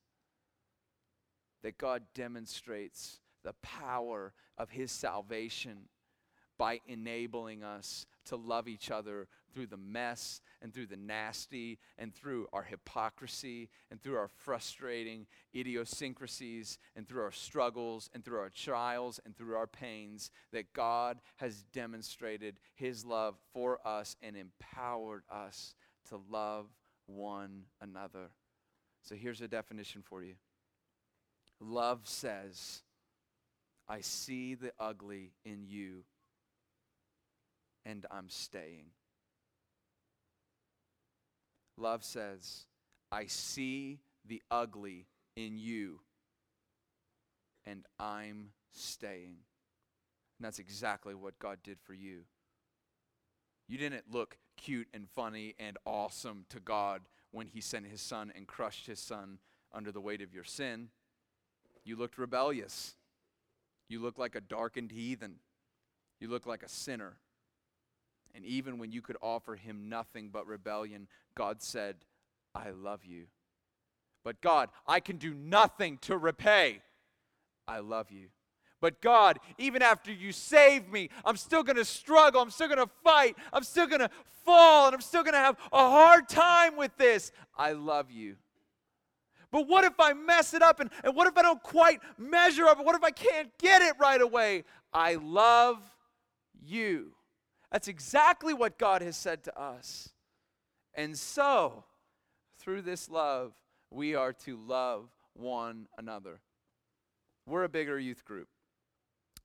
[1.63, 5.89] That God demonstrates the power of his salvation
[6.63, 12.15] by enabling us to love each other through the mess and through the nasty and
[12.15, 18.49] through our hypocrisy and through our frustrating idiosyncrasies and through our struggles and through our
[18.49, 25.25] trials and through our pains that God has demonstrated his love for us and empowered
[25.29, 25.75] us
[26.11, 26.67] to love
[27.07, 28.31] one another.
[29.03, 30.35] So here's a definition for you
[31.59, 32.83] Love says,
[33.89, 36.05] I see the ugly in you,
[37.85, 38.87] and I'm staying.
[41.77, 42.67] Love says,
[43.11, 45.07] I see the ugly
[45.37, 46.01] in you,
[47.65, 49.37] and I'm staying.
[50.39, 52.23] And that's exactly what God did for you.
[53.69, 58.33] You didn't look cute and funny and awesome to God when He sent His Son
[58.35, 59.39] and crushed His Son
[59.73, 60.89] under the weight of your sin.
[61.85, 62.95] You looked rebellious.
[63.89, 65.37] You looked like a darkened heathen.
[66.21, 67.17] You looked like a sinner.
[68.35, 71.97] And even when you could offer Him nothing but rebellion, God said,
[72.55, 73.25] I love you.
[74.25, 76.81] But God, I can do nothing to repay.
[77.67, 78.29] I love you.
[78.81, 82.41] But God, even after you save me, I'm still going to struggle.
[82.41, 83.37] I'm still going to fight.
[83.53, 84.11] I'm still going to
[84.45, 84.87] fall.
[84.87, 87.31] And I'm still going to have a hard time with this.
[87.57, 88.37] I love you.
[89.53, 90.81] But what if I mess it up?
[90.81, 92.85] And, and what if I don't quite measure up?
[92.85, 94.65] What if I can't get it right away?
[94.93, 95.79] I love
[96.65, 97.13] you.
[97.73, 100.11] That's exactly what God has said to us.
[100.95, 101.85] And so,
[102.59, 103.55] through this love,
[103.91, 106.41] we are to love one another.
[107.47, 108.49] We're a bigger youth group.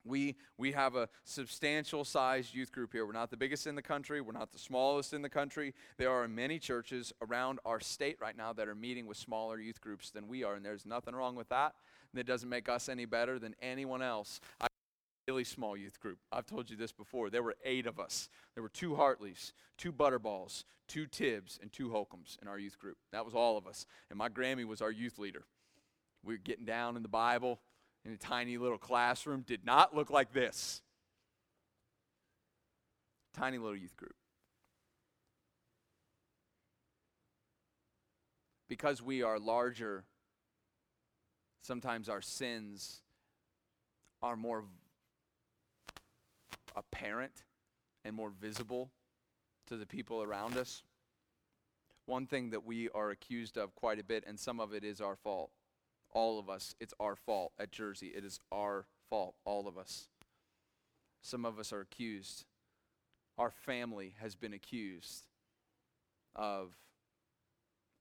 [0.03, 3.05] We, we have a substantial sized youth group here.
[3.05, 4.19] We're not the biggest in the country.
[4.19, 5.73] We're not the smallest in the country.
[5.97, 9.79] There are many churches around our state right now that are meeting with smaller youth
[9.79, 11.75] groups than we are, and there's nothing wrong with that.
[12.11, 14.39] And it doesn't make us any better than anyone else.
[14.61, 14.67] I
[15.27, 16.19] really small youth group.
[16.31, 17.29] I've told you this before.
[17.29, 18.29] There were eight of us.
[18.55, 22.97] There were two Hartleys, two Butterballs, two Tibbs, and two Holcombs in our youth group.
[23.11, 23.85] That was all of us.
[24.09, 25.43] And my Grammy was our youth leader.
[26.23, 27.59] We were getting down in the Bible
[28.05, 30.81] in a tiny little classroom did not look like this.
[33.33, 34.15] Tiny little youth group.
[38.69, 40.05] Because we are larger,
[41.63, 43.01] sometimes our sins
[44.21, 44.63] are more
[46.77, 47.43] apparent
[48.05, 48.91] and more visible
[49.65, 50.83] to the people around us.
[52.05, 55.01] One thing that we are accused of quite a bit, and some of it is
[55.01, 55.49] our fault,
[56.11, 58.13] all of us, it's our fault at Jersey.
[58.15, 60.07] It is our fault, all of us.
[61.21, 62.45] Some of us are accused.
[63.37, 65.25] Our family has been accused
[66.33, 66.77] of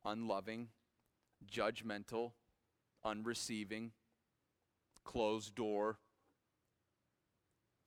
[0.05, 0.69] unloving,
[1.51, 2.33] judgmental,
[3.05, 3.91] unreceiving,
[5.05, 5.99] closed door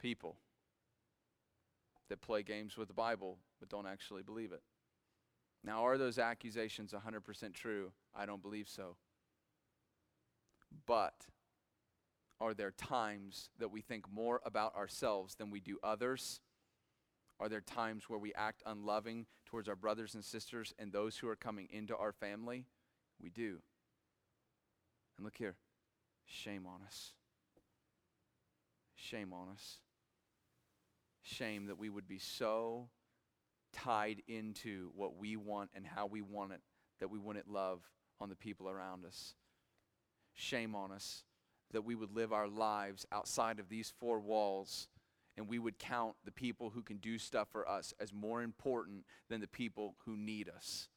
[0.01, 0.37] people
[2.09, 4.61] that play games with the Bible but don't actually believe it.
[5.63, 7.91] Now, are those accusations 100% true?
[8.15, 8.95] I don't believe so.
[10.85, 11.25] But
[12.39, 16.39] are there times that we think more about ourselves than we do others?
[17.39, 21.27] Are there times where we act unloving towards our brothers and sisters and those who
[21.27, 22.65] are coming into our family?
[23.21, 23.59] We do.
[25.17, 25.55] And look here
[26.25, 27.13] shame on us.
[28.95, 29.79] Shame on us.
[31.29, 32.89] Shame that we would be so
[33.73, 36.61] tied into what we want and how we want it
[36.99, 37.81] that we wouldn't love
[38.19, 39.35] on the people around us
[40.33, 41.23] shame on us
[41.71, 44.87] that we would live our lives outside of these four walls
[45.37, 49.05] and we would count the people who can do stuff for us as more important
[49.29, 50.89] than the people who need us.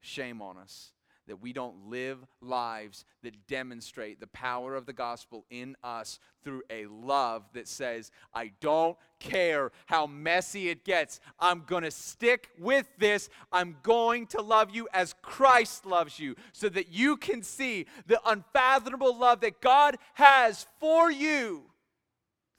[0.00, 0.92] Shame on us
[1.26, 6.62] that we don't live lives that demonstrate the power of the gospel in us through
[6.70, 11.20] a love that says, I don't care how messy it gets.
[11.38, 13.28] I'm going to stick with this.
[13.52, 18.20] I'm going to love you as Christ loves you so that you can see the
[18.26, 21.62] unfathomable love that God has for you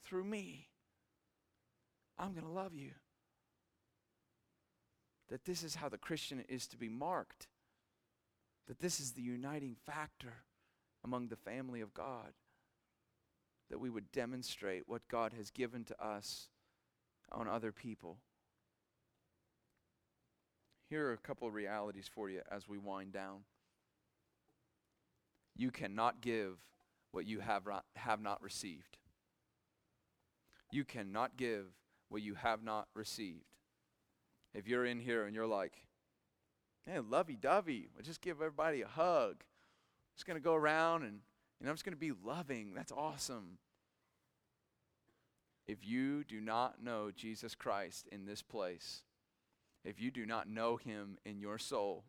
[0.04, 0.68] through me.
[2.18, 2.92] I'm going to love you.
[5.30, 7.48] That this is how the Christian is to be marked
[8.68, 10.44] that this is the uniting factor
[11.04, 12.32] among the family of God.
[13.70, 16.48] That we would demonstrate what God has given to us
[17.30, 18.18] on other people.
[20.88, 23.44] Here are a couple of realities for you as we wind down.
[25.56, 26.58] You cannot give
[27.12, 27.62] what you have,
[27.96, 28.98] have not received.
[30.70, 31.66] You cannot give
[32.08, 33.56] what you have not received.
[34.54, 35.84] If you're in here and you're like,
[36.84, 37.88] Hey, lovey dovey.
[37.94, 39.36] We'll just give everybody a hug.
[39.38, 41.20] I'm Just going to go around and,
[41.60, 42.74] and I'm just going to be loving.
[42.74, 43.58] That's awesome.
[45.68, 49.04] If you do not know Jesus Christ in this place,
[49.84, 52.04] if you do not know him in your soul,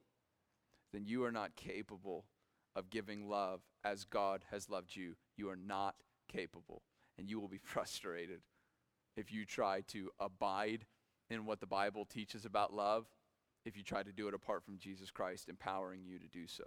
[0.91, 2.25] then you are not capable
[2.75, 5.15] of giving love as God has loved you.
[5.37, 5.95] You are not
[6.27, 6.81] capable.
[7.19, 8.41] And you will be frustrated
[9.15, 10.85] if you try to abide
[11.29, 13.05] in what the Bible teaches about love
[13.65, 16.65] if you try to do it apart from Jesus Christ empowering you to do so.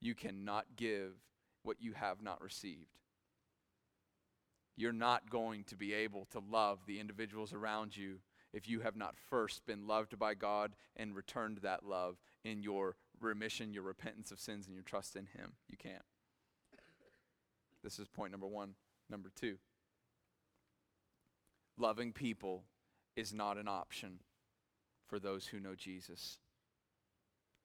[0.00, 1.12] You cannot give
[1.62, 2.98] what you have not received.
[4.76, 8.18] You're not going to be able to love the individuals around you
[8.52, 12.96] if you have not first been loved by God and returned that love in your
[13.20, 15.54] remission, your repentance of sins, and your trust in Him.
[15.68, 16.02] You can't.
[17.82, 18.74] This is point number one.
[19.10, 19.58] Number two
[21.76, 22.64] loving people
[23.16, 24.20] is not an option
[25.06, 26.38] for those who know Jesus.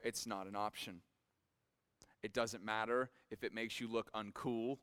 [0.03, 1.01] It's not an option.
[2.23, 4.77] It doesn't matter if it makes you look uncool.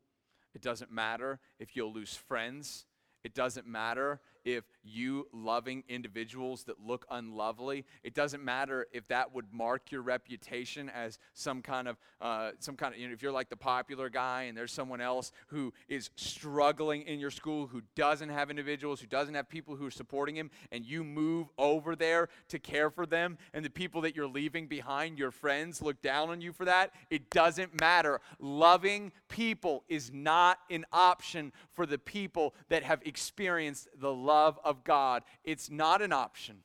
[0.54, 2.86] It doesn't matter if you'll lose friends.
[3.24, 7.84] It doesn't matter if you loving individuals that look unlovely.
[8.04, 12.76] It doesn't matter if that would mark your reputation as some kind of uh, some
[12.76, 15.74] kind of you know if you're like the popular guy and there's someone else who
[15.88, 19.90] is struggling in your school who doesn't have individuals who doesn't have people who are
[19.90, 24.14] supporting him and you move over there to care for them and the people that
[24.14, 26.92] you're leaving behind your friends look down on you for that.
[27.10, 28.20] It doesn't matter.
[28.38, 34.58] Loving people is not an option for the people that have experienced the love love
[34.64, 35.22] of God.
[35.44, 36.58] It's not an option.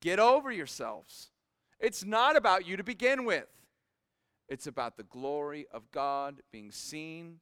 [0.00, 1.30] Get over yourselves.
[1.78, 3.48] It's not about you to begin with,
[4.48, 7.40] it's about the glory of God being seen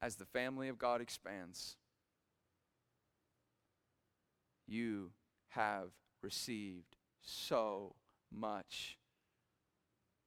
[0.00, 1.76] as the family of God expands.
[4.68, 5.10] You
[5.50, 5.90] have
[6.22, 7.94] received so
[8.32, 8.98] much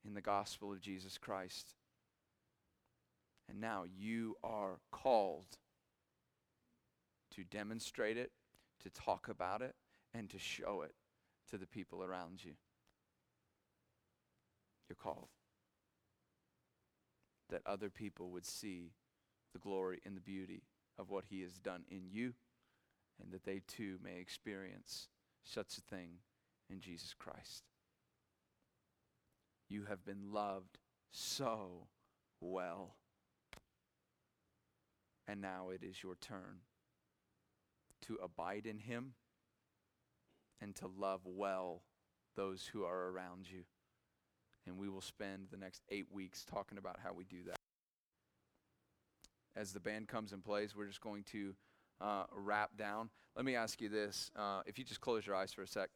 [0.06, 1.74] in the gospel of Jesus Christ.
[3.50, 5.58] And now you are called
[7.36, 8.32] to demonstrate it
[8.84, 9.76] to talk about it,
[10.14, 10.94] and to show it
[11.50, 12.54] to the people around you.
[14.88, 15.30] You're called.
[17.50, 18.94] That other people would see
[19.54, 20.64] the glory and the beauty
[20.98, 22.34] of what He has done in you,
[23.22, 25.08] and that they too may experience
[25.44, 26.20] such a thing
[26.70, 27.64] in Jesus Christ.
[29.70, 30.80] You have been loved
[31.12, 31.88] so
[32.42, 32.96] well.
[35.28, 36.62] And now it is your turn
[38.08, 39.14] to abide in Him
[40.62, 41.84] and to love well
[42.36, 43.64] those who are around you.
[44.68, 47.56] And we will spend the next eight weeks talking about how we do that.
[49.56, 51.56] As the band comes and plays, we're just going to
[52.00, 53.10] uh, wrap down.
[53.36, 55.90] Let me ask you this uh, if you just close your eyes for a sec.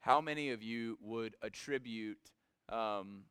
[0.00, 2.18] How many of you would attribute
[2.68, 3.22] um,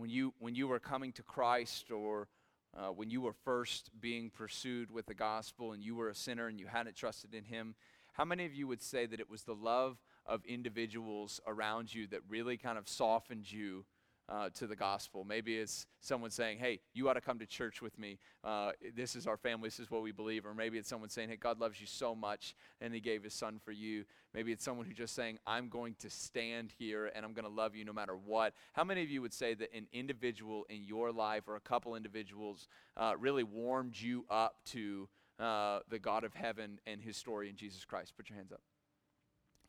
[0.00, 2.28] when you, when you were coming to Christ or
[2.74, 6.46] uh, when you were first being pursued with the gospel and you were a sinner
[6.46, 7.74] and you hadn't trusted in Him,
[8.14, 12.06] how many of you would say that it was the love of individuals around you
[12.06, 13.84] that really kind of softened you
[14.30, 15.24] uh, to the gospel.
[15.24, 18.18] Maybe it's someone saying, hey, you ought to come to church with me.
[18.44, 19.66] Uh, this is our family.
[19.68, 20.46] This is what we believe.
[20.46, 23.34] Or maybe it's someone saying, hey, God loves you so much and he gave his
[23.34, 24.04] son for you.
[24.32, 27.50] Maybe it's someone who's just saying, I'm going to stand here and I'm going to
[27.50, 28.54] love you no matter what.
[28.72, 31.96] How many of you would say that an individual in your life or a couple
[31.96, 35.08] individuals uh, really warmed you up to
[35.40, 38.12] uh, the God of heaven and his story in Jesus Christ?
[38.16, 38.60] Put your hands up.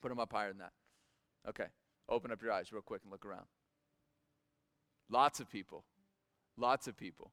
[0.01, 0.73] Put them up higher than that.
[1.49, 1.67] Okay.
[2.07, 3.45] Open up your eyes real quick and look around.
[5.11, 5.83] Lots of people.
[6.57, 7.31] Lots of people.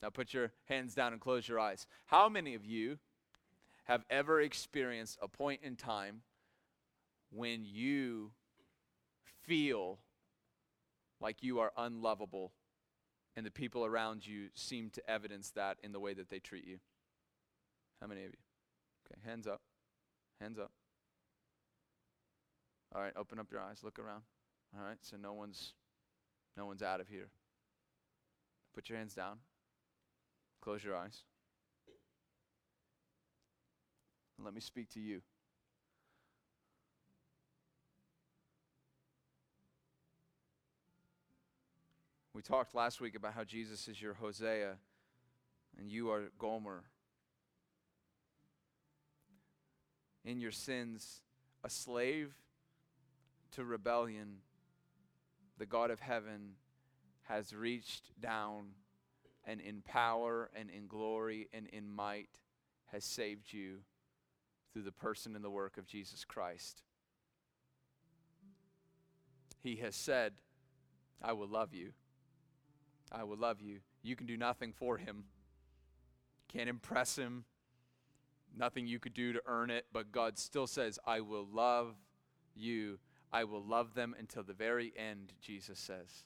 [0.00, 1.86] Now put your hands down and close your eyes.
[2.06, 2.98] How many of you
[3.84, 6.22] have ever experienced a point in time
[7.30, 8.30] when you
[9.42, 9.98] feel
[11.20, 12.52] like you are unlovable
[13.36, 16.66] and the people around you seem to evidence that in the way that they treat
[16.66, 16.78] you?
[18.00, 18.38] How many of you?
[19.06, 19.60] Okay, hands up.
[20.40, 20.70] Hands up.
[22.94, 24.22] All right, open up your eyes, look around.
[24.76, 25.74] All right, so no one's
[26.56, 27.28] no one's out of here.
[28.74, 29.38] Put your hands down.
[30.60, 31.22] Close your eyes.
[34.36, 35.22] And let me speak to you.
[42.32, 44.76] We talked last week about how Jesus is your Hosea
[45.78, 46.84] and you are Gomer.
[50.24, 51.20] In your sins,
[51.64, 52.32] a slave
[53.52, 54.38] to rebellion
[55.60, 56.54] the God of heaven
[57.24, 58.68] has reached down
[59.44, 62.30] and in power and in glory and in might
[62.86, 63.80] has saved you
[64.72, 66.82] through the person and the work of Jesus Christ.
[69.62, 70.32] He has said,
[71.22, 71.92] I will love you.
[73.12, 73.80] I will love you.
[74.02, 75.24] You can do nothing for him.
[76.48, 77.44] Can't impress him.
[78.56, 81.96] Nothing you could do to earn it, but God still says, I will love
[82.56, 82.98] you
[83.32, 86.24] I will love them until the very end, Jesus says.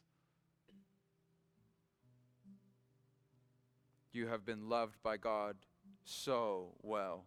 [4.13, 5.57] You have been loved by God
[6.05, 7.25] so well.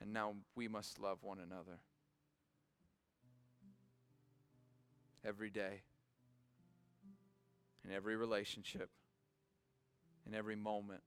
[0.00, 1.78] And now we must love one another.
[5.24, 5.82] Every day,
[7.84, 8.90] in every relationship,
[10.26, 11.02] in every moment,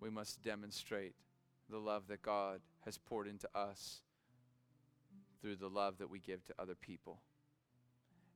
[0.00, 1.14] we must demonstrate
[1.68, 4.00] the love that God has poured into us
[5.40, 7.20] through the love that we give to other people.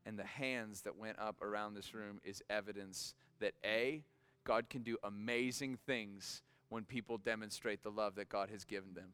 [0.04, 4.04] And the hands that went up around this room is evidence that A,
[4.44, 9.12] God can do amazing things when people demonstrate the love that God has given them.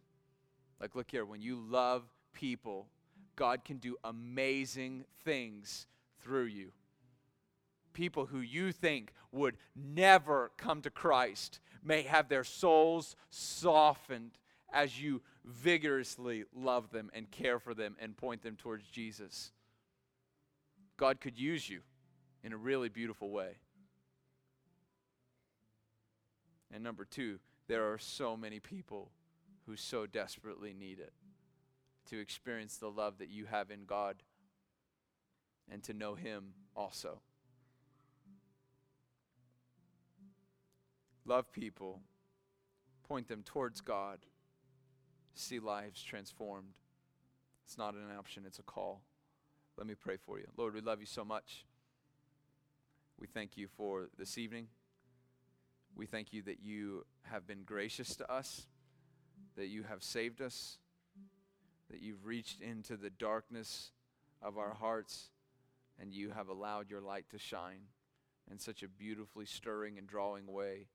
[0.80, 2.86] Like, look here, when you love people,
[3.36, 5.86] God can do amazing things
[6.22, 6.72] through you.
[7.92, 14.32] People who you think would never come to Christ may have their souls softened
[14.72, 19.52] as you vigorously love them and care for them and point them towards Jesus.
[20.96, 21.80] God could use you
[22.42, 23.56] in a really beautiful way.
[26.72, 29.10] And number two, there are so many people
[29.66, 31.12] who so desperately need it
[32.10, 34.16] to experience the love that you have in God
[35.70, 37.20] and to know Him also.
[41.28, 42.00] Love people,
[43.06, 44.20] point them towards God,
[45.34, 46.78] see lives transformed.
[47.66, 49.02] It's not an option, it's a call.
[49.76, 50.46] Let me pray for you.
[50.56, 51.66] Lord, we love you so much.
[53.20, 54.68] We thank you for this evening.
[55.94, 58.66] We thank you that you have been gracious to us,
[59.54, 60.78] that you have saved us,
[61.90, 63.90] that you've reached into the darkness
[64.40, 65.28] of our hearts,
[66.00, 67.82] and you have allowed your light to shine
[68.50, 70.86] in such a beautifully stirring and drawing way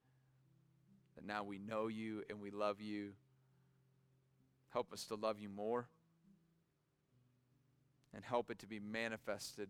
[1.15, 3.11] that now we know you and we love you.
[4.69, 5.87] Help us to love you more
[8.13, 9.69] and help it to be manifested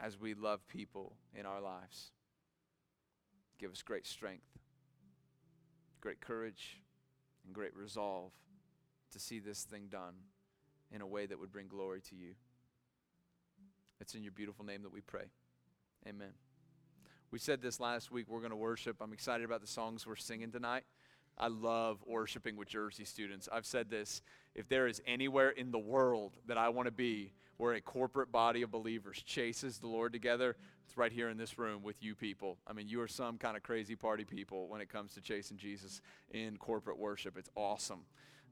[0.00, 2.10] as we love people in our lives.
[3.58, 4.58] Give us great strength,
[6.00, 6.80] great courage,
[7.44, 8.32] and great resolve
[9.12, 10.14] to see this thing done
[10.90, 12.34] in a way that would bring glory to you.
[14.00, 15.26] It's in your beautiful name that we pray.
[16.06, 16.32] Amen.
[17.32, 18.26] We said this last week.
[18.28, 18.96] We're going to worship.
[19.00, 20.84] I'm excited about the songs we're singing tonight.
[21.38, 23.48] I love worshiping with Jersey students.
[23.50, 24.20] I've said this
[24.54, 28.30] if there is anywhere in the world that I want to be where a corporate
[28.30, 32.14] body of believers chases the Lord together, it's right here in this room with you
[32.14, 32.58] people.
[32.66, 35.56] I mean, you are some kind of crazy party people when it comes to chasing
[35.56, 36.02] Jesus
[36.32, 37.38] in corporate worship.
[37.38, 38.00] It's awesome.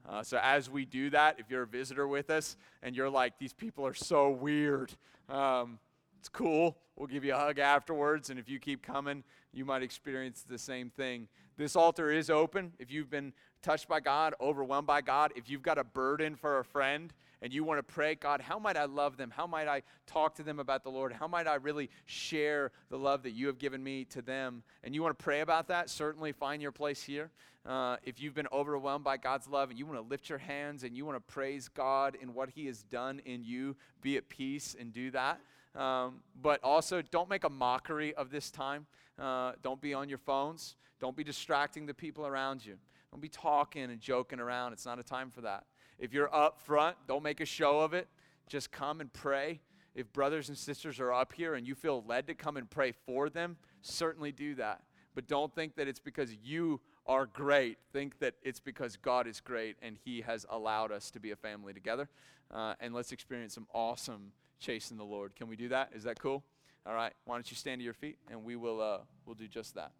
[0.09, 3.39] Uh, so, as we do that, if you're a visitor with us and you're like,
[3.39, 4.91] these people are so weird,
[5.29, 5.79] um,
[6.21, 6.77] it's cool.
[6.97, 8.29] We'll give you a hug afterwards.
[8.29, 11.29] And if you keep coming, you might experience the same thing.
[11.57, 12.75] This altar is open.
[12.79, 16.59] If you've been touched by God, overwhelmed by God, if you've got a burden for
[16.59, 17.11] a friend,
[17.43, 19.33] and you want to pray, God, how might I love them?
[19.35, 21.13] How might I talk to them about the Lord?
[21.13, 24.63] How might I really share the love that you have given me to them?
[24.85, 27.31] And you want to pray about that, certainly find your place here.
[27.65, 30.83] Uh, if you've been overwhelmed by God's love and you want to lift your hands
[30.83, 34.29] and you want to praise God in what He has done in you, be at
[34.29, 35.41] peace and do that.
[35.75, 38.87] Um, but also, don't make a mockery of this time.
[39.19, 40.77] Uh, don't be on your phones.
[40.99, 42.77] Don't be distracting the people around you.
[43.11, 44.73] Don't be talking and joking around.
[44.73, 45.65] It's not a time for that.
[45.99, 48.09] If you're up front, don't make a show of it.
[48.49, 49.61] Just come and pray.
[49.95, 52.93] If brothers and sisters are up here and you feel led to come and pray
[52.93, 54.83] for them, certainly do that.
[55.15, 57.79] But don't think that it's because you are great.
[57.93, 61.37] Think that it's because God is great and He has allowed us to be a
[61.37, 62.09] family together.
[62.53, 65.35] Uh, and let's experience some awesome chasing the Lord.
[65.35, 65.91] Can we do that?
[65.95, 66.45] Is that cool?
[66.87, 67.13] All right.
[67.25, 69.93] Why don't you stand to your feet and we will uh, we'll do just that.